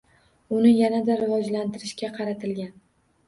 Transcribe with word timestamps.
Uni 0.59 0.69
yanada 0.77 1.17
rivojlantirishga 1.19 2.09
qaratilgan. 2.17 2.73